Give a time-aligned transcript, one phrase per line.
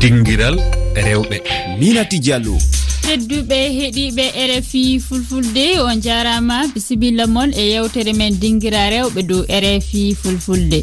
[0.00, 0.56] dinguiral
[0.94, 1.36] rewɓe.
[1.78, 2.54] Minati diallo.
[3.02, 10.14] Tedduɓe heeɗiɓe rfi fulfulde on jarama bisimilla moon e yewtere men dinguira rewɓe dow rfi
[10.22, 10.82] fulfulde.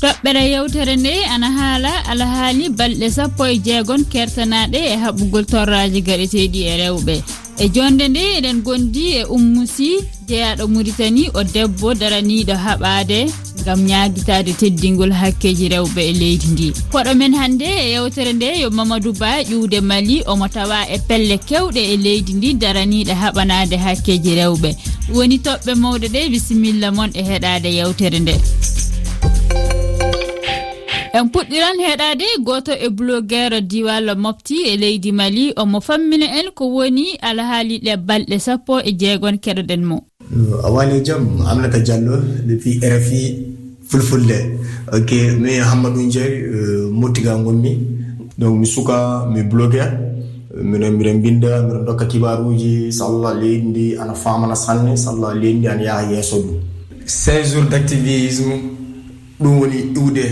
[0.00, 6.60] Toɓɓere yewtere nde ana haala alahaali balɗe sappo e jeegon kertanaɗe e haɓɓugol torraji gaɗeteɗi
[6.72, 7.14] e rewɓe.
[7.58, 9.88] e jonde nde eɗen gondi e ummusi
[10.28, 13.18] jeyaɗo muritani o debbo daraniɗo haɓade
[13.64, 16.72] gam ñaguitade teddingol hakkeji rewɓe e leydi ndi.
[16.92, 21.36] Koɗo men hannde e yewtere nde yo mamadou ba ƴiwde mali omo tawa e pelle
[21.38, 24.70] kewɗe e leydi ndi daraniɗo haɓanade hakkeji rewɓe.
[25.14, 28.34] Woni toɓɓe mawɗe ɗe bisimilla moon e heɗade yewtere nde.
[31.18, 36.64] en puɗɗiran heɗade goto e blogueur diwalo mofti e leydi mali omo fammina en ko
[36.74, 39.96] woni alhaali ɗe balɗe sappo e jeegon keɗoɗen mo.
[40.64, 42.16] A wani jaam amnata diallo
[42.48, 43.20] depuis rfi
[43.88, 44.38] fulfulde.
[44.92, 47.72] Ok mi hammadou ndiaye euh, mottiga gonmi
[48.38, 49.90] donc mi suka mi blogueur
[50.62, 54.96] mino mbiɗen mbinda miɗen dokka kibaruji so allah leydi ndi ana famana sanne.
[54.96, 56.56] So allah leydi ndi ana yaha yesso ɗum.
[57.06, 58.54] 5 jours d' activisme
[59.40, 60.26] ɗum woni iwde.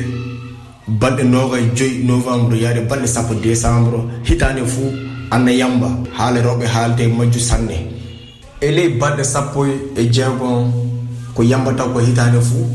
[0.98, 4.90] balɗe nogo e joyi novembre yaade balɗe sappo décembre hitande fuu
[5.30, 5.88] anna yamba
[6.18, 7.76] haala rewɓe haalte majju sanne.
[8.60, 10.72] E ley balɗe sappo e jeegon
[11.34, 12.66] ko yamba taw ko hitande fuu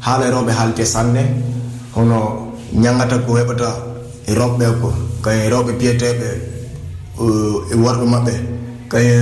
[0.00, 1.22] haala rewɓe haalte sanne
[1.94, 2.18] hono
[2.74, 3.68] ñagata ko heɓata
[4.26, 6.28] e rewɓe ko kaye rewɓe piyeteɓe
[7.72, 8.32] e worɓe maɓɓe.
[8.88, 9.16] Kaye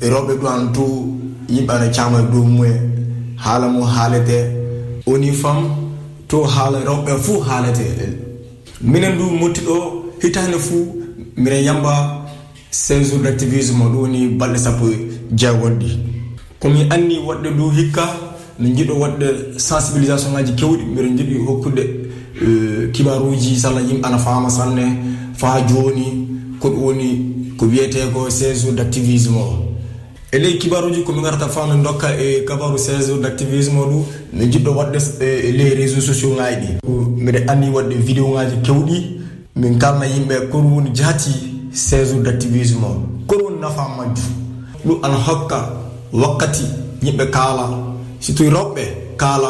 [0.00, 1.14] rewɓe ɗuan tout
[1.48, 2.76] yimɓe ana cama e dow mumen
[3.36, 4.38] haala mum haalete.
[5.06, 5.87] Oni fam
[6.28, 8.12] to haala rewɓe fuu haalete eɗen
[8.82, 9.76] minen ndu mottiɗo
[10.22, 10.84] hitande fuu
[11.36, 11.92] miɗen yamba
[12.70, 14.96] cinq jours d' activisme ɗum woni balɗe sappo e
[15.38, 15.88] jeegonɗi
[16.60, 18.04] komi anndi waɗde ndu hikka
[18.58, 19.26] min jiɗo waɗde
[19.56, 21.82] sensibilisation ngaji kewɗi mbiɗen jiɗi hokkude
[22.44, 22.46] e,
[22.92, 24.84] kibaruji salla yimɓe ana faama sanne
[25.40, 26.06] faa jooni
[26.60, 27.08] ko ɗum woni
[27.58, 29.67] ko wiyete ko cinq jours d' activisme o.
[30.32, 34.70] e ley kibaruji komi garata famde dokka e kabaru 16 d' activisme ɗu mi jiɗɗo
[34.76, 36.90] waɗde e, e ley réseau sociaux ngaji ɗi.
[37.22, 38.96] Mbiɗa anni waɗde vidéo ngaji kewɗi
[39.56, 41.30] min kalna yimɓe kono woni jaati
[41.72, 43.02] 16 d' activisme o.
[43.26, 44.22] Kon woni nafa majju.
[44.86, 45.58] Ɗum ana hokka
[46.12, 46.64] wakkati
[47.02, 47.64] yimɓe kaala.
[48.20, 48.84] Surtout rewɓe
[49.16, 49.48] kaala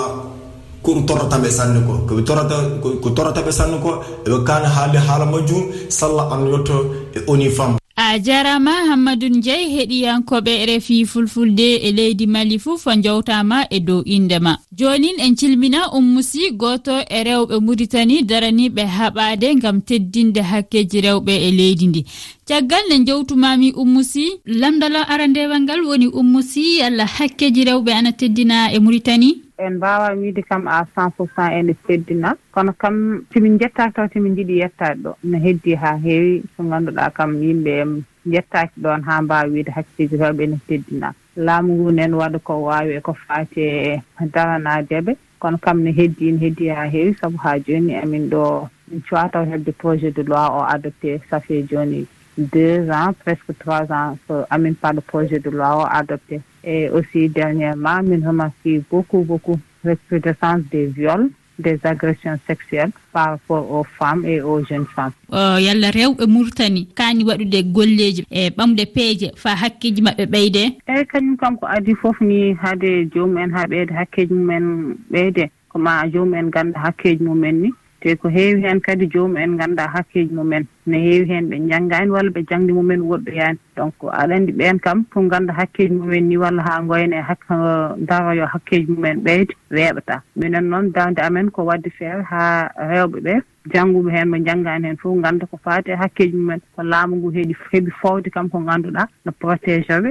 [0.82, 1.92] ko ɗum torrataɓe sanne ko.
[2.08, 2.54] Koɓe torrata
[3.02, 3.90] ko torrataɓe sanne ko
[4.26, 6.74] eɓe kaani haalde haala majjum sallah an yetto
[7.16, 7.77] e oni femme
[8.10, 14.02] a jarama hammadou ndiaye heɗiyankoɓe refi fulfulde e leydi mali fuu fo jowtama e dow
[14.04, 14.58] indema.
[14.72, 21.50] Jonin en cilmina ummusi goto e rewɓe muritani daraniɓe haɓade gam teddinde hakkeji rewɓe e
[21.50, 22.04] leydi ndi.
[22.48, 28.78] Caggal nde jowtumami ummusi lamdalo arandewal ngal woni ummusi allah hakkeji rewɓe ana teddina e
[28.78, 32.34] muritani en mbawa wiide kam à cent pour cent ene seddina.
[32.52, 36.42] Kono kam timin jettaki taw timin jiiɗi yettade ɗo ne heddi ha heewi.
[36.56, 41.90] So ganduɗa kam yimɓe jettaki ɗon ha mbawa wiide hakkiji rewɓe ene teddina laamu ngu
[41.92, 46.68] nen waɗa ko wawi e ko fati e daranadeɓe kono kam ne heddi ne heddi
[46.68, 47.14] ha heewi.
[47.20, 51.20] Saabu ha joni amin ɗo min cuwataw hebde projet de loi o adopté.
[51.30, 52.06] Ça fait joni
[52.38, 54.16] deux ans presque trois ans.
[54.28, 56.40] So amin paɗo projet de loi o adopté.
[56.68, 63.64] et aussi dernièrement min remarqué beaucoup beaucoup recrudescence des viols des agressions sexuelles par rapport
[63.72, 65.10] aux femmes et aux jeunes femmes.
[65.32, 66.86] Oh, yalla rewɓe murtani.
[66.94, 70.62] Kani waɗude golleji e ɓamde peeje fa hakkeji maɓɓe ɓeyde?
[70.86, 75.50] Eyyi kañum kam ko adi foof ni haade jomumen ha ɓeyde hakkeji mumen ɓeyde.
[75.68, 77.70] Koma jomumen ganda hakkeji mumen ni.
[78.00, 80.64] Te ko heewi heen kadi joomumen ngannda hakkeeji mumen.
[80.90, 85.04] no heewi heen ɓe janngaani walla ɓe jannde mumen woɗɗoyaani donc aɗa anndi ɓeen kam
[85.10, 87.40] pour ngannda hakkeeji mumen ni walla haa ngoyna e hak
[88.08, 93.40] daroyo hakkeeji mumen ɓeyde weeɓataa minen noon dawde amen ko waɗde feere haa rewɓe ɓee
[93.72, 96.60] jannguɓe heen mo janngaani heen fof ngannda ko faati e hakkeeji mumen.
[96.76, 100.10] Ko laamu ngu heeɗi heɓi fowde kam ko ngannduɗaa no protégé ɓe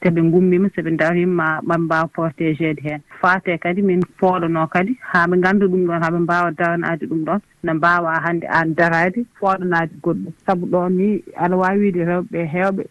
[0.00, 3.00] teɓe ngummima so ɓe darima maɓe mbawa protégé de heen.
[3.20, 7.24] Faate kadi min pooɗanoo kadi haa ɓe ngannda ɗum ɗon haa ɓe mbaawa daranaade ɗum
[7.24, 10.32] ɗon no mbaawa hannde aan daraade fooɗanaade goɗɗum.
[10.46, 12.82] Sabu ɗon ni aɗa waawi wiide rewɓe heewɓe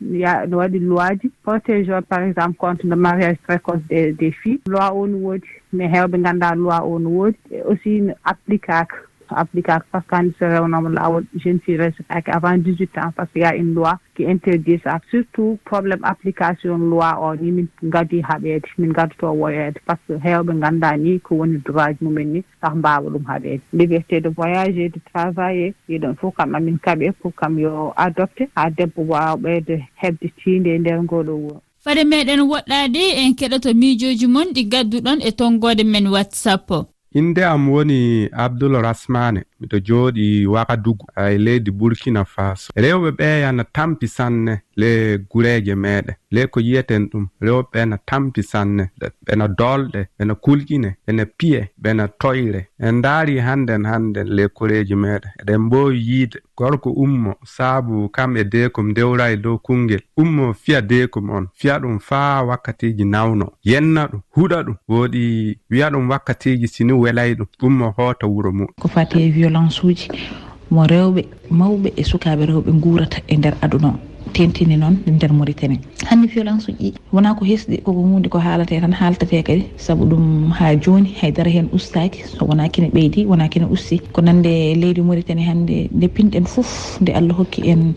[0.49, 4.61] no waɗi loi ji protégé par exemple contre le mariage précoce des des filles.
[4.67, 7.37] Loi o no woodi mais heewɓe nganndaa loi o no woodi.
[7.51, 8.95] E aussi no appliquaka
[9.35, 13.11] applicable par ce que hannde so rewnoma laawol jeune fille resitake avant dix huit ans
[13.15, 14.99] par ce que ya une loi qui interdit ça.
[15.09, 20.19] Surtout probléme application loi o ni min gadi haɓeede min gaddoto woyeede par ce que
[20.19, 24.29] heewɓe ngannda ni ko woni droit ji mumen ni sah mbawa ɗum haɓeede liberté de
[24.29, 29.37] voyager de travailler ɗiɗon fof kam amin kaɓe pour kam yo adopté ha debbo wawa
[29.37, 31.61] ɓeyde hebde tiinde e nder ngoɗo wuro.
[31.79, 36.67] Fade meɗen woɗɗade en keɗoto miijoji mon ɗi gadduɗon e tonggode men whatsapp.
[37.11, 42.71] inde am woni abdoul rasmane miɗo jooɗi wakadugu e leydi burkina faso.
[42.75, 44.61] Rewɓe ɓe yana tampi sanne.
[44.81, 48.83] le gureeje meeɗen le ko yiyeten ɗum rewɓe ɓena tampi sanne
[49.25, 52.61] ɓena dolɗe ɓena kulƴine ɓena piye ɓena toyre.
[52.79, 58.43] En ndaari hannden hannden le koreeji meeɗen eɗen mboowi yiide gorko ummo saabu kam e
[58.43, 60.01] deekom dewra e dow kungel.
[60.17, 63.47] Ummo fiya deekom on fiya ɗum faa wakkatiji nawno.
[63.63, 67.47] Yenna ɗum huɗa ɗum woɗi wiya ɗum wakkatiji sini welay ɗum.
[67.61, 68.67] Ummo hoota wuro mum.
[68.81, 70.07] Ko fati e violence uji
[70.71, 71.21] mo rewɓe
[71.51, 74.08] mawɓe e sukaaɓe rewɓe nguurata e nder aduna o.
[74.33, 75.79] tentini noon e nder maritani
[76.09, 79.63] hannde violence uji wona ko hesɗi koko hunde ko haalate tan haaltate kadi.
[79.77, 84.21] Saabu ɗum ha joni haydara hen ustaki so wona kene ɓeydi wona kene usti ko
[84.21, 87.93] nande leydi maritani hannde nde pinɗen foof nde allah hokki en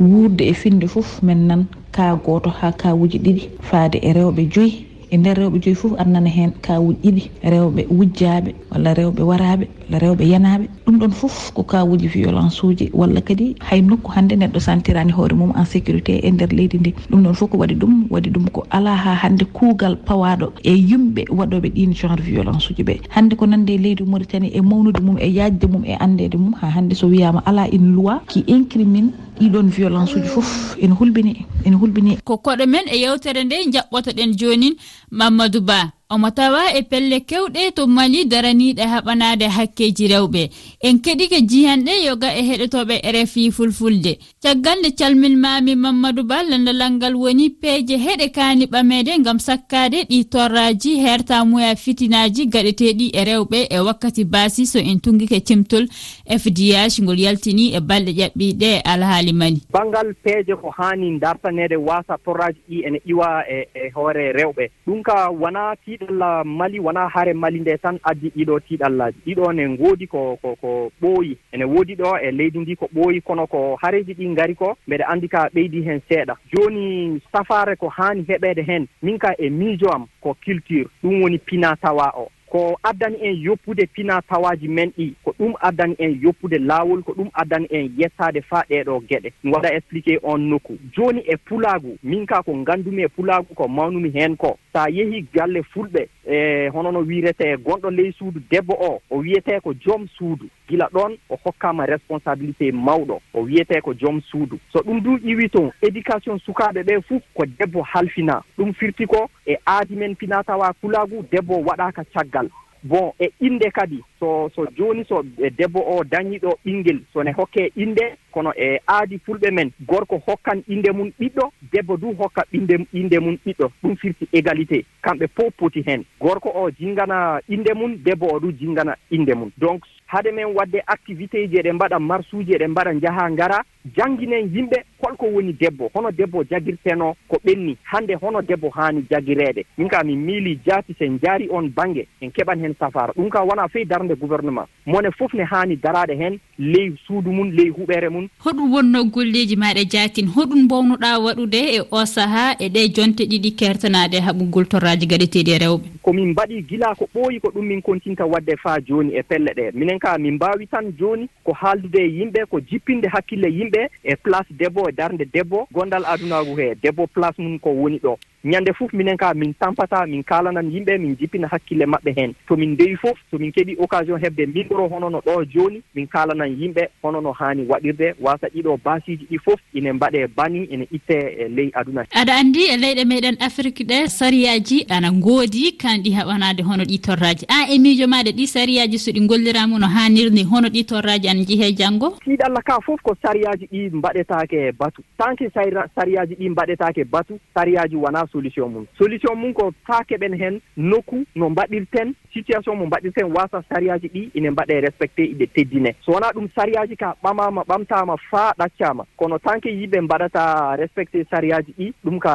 [0.00, 3.42] wuurde e finde foof min nan ka goto ha kawuji ɗiɗi.
[3.60, 7.22] Faade e rewɓe joyyi e nder rewɓe joyi fof annana hen kawuji ɗiɗi.
[7.52, 10.64] Rewɓe wujjaɓe walla rewɓe waraɓe walla rewɓe yanaɓe
[10.98, 15.34] ɗum ɗon fof ko kawuji violence uji walla kadi hay nokku hannde neɗɗo santirani hoore
[15.34, 16.94] mum en sécurité e nder leydi ndi.
[17.10, 20.72] Ɗum ɗon fof ko waɗi ɗum waɗi ɗum ko ala ha hannde kuugal pawaɗo e
[20.74, 23.00] yimɓe waɗoɓe ɗin genre violence uji ɓe.
[23.14, 26.54] Hannde ko nande e leydi mauritanie e mawnude mum e yajde mum e andede mum
[26.60, 30.76] ha hannde so wiyama ala une loi qui incrimine ɗiɗon violence uji fof.
[30.82, 32.18] Ene hulɓini ene hulɓini.
[32.24, 34.74] Ko koɗo men e yewtere nde jaɓɓotoɗen jonin
[35.10, 35.92] mamadou ba.
[36.10, 40.50] omo tawa e pelle kewɗe to mali daraniɗe haɓanade hakkeji rewɓe.
[40.80, 44.18] En keɗike jihanɗe yoga e heɗotoɓe rfi fulfulde.
[44.42, 50.24] Caggal nde calminmami mamadou ba landalal ngal woni peeje heɗe kani ɓamede gam sakkade ɗi
[50.24, 55.88] torraji herta muya fitinaji gaɗeteɗi e rewɓe e wakkati basi so en tungike cimtol
[56.24, 62.60] fdh ngol yaltini e balɗe ƴaɓɓiɗe alhaali mani banggal peeje ko hani dartanede wasa torraji
[62.68, 64.70] ɗi ene iwa e, e hoore rewɓe.
[64.86, 69.70] Ɗum ka wona tiiɗalla mali wona haare mali nde tan addi ɗiɗo tiiɗallaji ɗiɗo en
[69.72, 73.76] ngoodi ko ko ko ɓooyi ene woodi ɗo e leydi ndi ko ɓooyi kono ko
[73.82, 76.34] hareji ɗi ngari ko mbeɗe anndi ka ɓeydi heen seeɗa.
[76.52, 80.86] Jooni safaare ko haani heɓeede heen min ka e miijo am ko culture.
[81.02, 82.28] Ɗum woni pina tawa o.
[82.50, 87.12] ko addani en yoppude fina tawaji men ɗi ko ɗum addani en yoppude laawol ko
[87.12, 89.32] ɗum addani en yettade faa ɗeɗo geɗe.
[89.44, 90.78] Mi waɗa expliqué on nokku.
[90.96, 94.58] Joni e pulagu min ka ko gandumi e pulagu ko mawnumi hen ko.
[94.72, 99.60] Sa yeehi galle fulɓe e hono no wiirete gonɗo ley suudu debbo o o wiyete
[99.60, 100.48] ko joom suudu.
[100.68, 104.58] Gila ɗon o hokkama responsabilité mawɗo o wiyete ko joom suudu.
[104.72, 108.42] So ɗum du iwi toon éducation sukaɓe ɓe fof ko debbo halfina.
[108.58, 112.37] Ɗum firti ko e aadi men pinatawa pulaagu debbo waɗaka caggal.
[112.38, 112.50] caggal
[112.82, 117.72] bon e inde kadi so so joni so e debbo o dañiɗo ɓinguel sone hokke
[117.76, 122.86] inde kono e aadi fulɓe men gorko hokkan inde mum ɓiɗɗo debbo du hokka ɓinde
[122.92, 123.70] inde mum ɓiɗɗo.
[123.82, 124.84] Ɗum firti égalité.
[125.02, 126.04] Kamɓe fof poti hen.
[126.20, 129.50] Gorko o jinngana inde mum debbo o du jinngana inde mum.
[129.58, 133.62] Donc hade men wadde activité ji eɗen mbaɗa marche uji eɗen mbaɗa njaha ngara
[133.96, 135.90] jangguinen yimɓe holko woni debbo.
[135.94, 137.76] Hono debbo jagirteno ko ɓenni.
[137.84, 139.64] Hande hono debbo haani jagireede.
[139.78, 143.12] Min ka min miili jaati sen jaari on baŋnge en keɓan hen safara.
[143.16, 144.66] Ɗum ka wona fey darde fonde gouvernement.
[144.86, 149.56] Mone fof ne haani daraade heen ley suudu mum ley huɓere mum hoɗum wonno golleeji
[149.56, 154.66] maaɗa jaatin hoɗum mbownoɗaa waɗude e o sahaa e ɗe jonte ɗiɗi keertanaade e haɓugol
[154.66, 155.84] torraaji gaɗeteeɗi e rewɓe.
[156.02, 159.70] Komin mbaɗi gila ko ɓooyi ko ɗum min continta waɗde faa jooni e pelle ɗe.
[159.74, 164.16] Minen ka min mbaawi tan jooni ko haaldude e yimɓe ko jippinde hakkille yimɓe e
[164.16, 166.74] place debbo e darnde debbo gonndal adunaagu he.
[166.82, 168.16] Debbo place mum ko woni ɗo.
[168.44, 172.32] ñande fof minen ka min tampata min kalanan yimɓe min jippina hakkille maɓɓe hen.
[172.46, 176.48] To min ndewi fof somin keeɓi occasion heɓde mbiɗoro hono no ɗo joni min kalanan
[176.60, 181.16] yimɓe hono no haani waɗirde wasa ɗiɗo basiji ɗi fof ine mbaɗe bani ene itte
[181.38, 182.04] e ley aduna.
[182.14, 187.44] Aɗa andi e leyɗe meɗen afrique ɗe sariyaji ana ngoodi kanɗi haɓanade hono ɗi torraji
[187.48, 191.42] a e miijo maɗe ɗi sariyaji so ɗi golliramu no haanirni hono ɗi torraji ana
[191.44, 192.14] jehe janngo?
[192.24, 195.02] Tiiɗalla ka fof ko sariyaji ɗi mbaɗetake e batu.
[195.18, 195.50] Tanke
[195.94, 200.60] sariyaji ɗi mbaɗetake e batu sariyaji wona solution mum solution mum ko taa keɓen heen
[200.76, 205.94] nokku no mbaɗirten situation mo mbaɗirten wasa sariyaji ɗi ine mbaɗe respecté iɗe teddine.
[206.04, 209.04] So wona ɗum sariyaji ka ɓamama ɓamtama faa ɗaccama.
[209.16, 212.34] Kono tanke yimɓe mbaɗata respecté sariyaji ɗi ɗum ka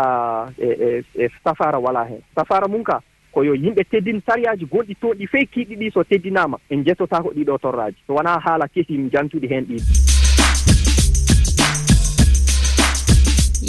[0.58, 3.00] e e, e safara wala heen safara mum ka
[3.32, 6.58] koyo yimɓe teddin sariyaji gonɗi toon ɗi fey kiiɗi ɗi so teddinama.
[6.70, 7.98] En jettotako ɗiɗo torraji.
[8.08, 10.13] So wona haala kesi jantuɗi hen ɗiɗi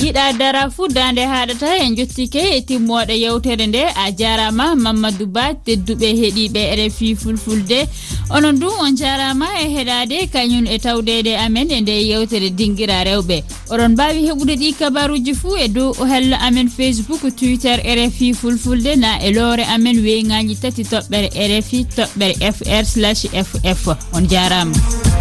[0.05, 5.55] yiɗa dara fuu dande haɗata en jottike e timmoɗe yewtere nde a jarama mamadou ba
[5.67, 7.89] tedduɓe heeɗiɓe rfi fulfulde.
[8.31, 13.43] Onon du on jarama e heɗade kañum e tawdede amen e nde yewtere dinguira rewɓe.
[13.73, 19.19] Oɗon mbawi heɓude ɗi kabaruji fuu e dow hello amen facebook twitter rfi fulfulde na
[19.23, 25.14] e loore amen weyngaji tati toɓɓere rfi toɓɓere fr slash ff on jarama.